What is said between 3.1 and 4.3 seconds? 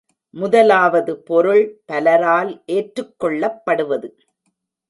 கொள்ளப்படுவது.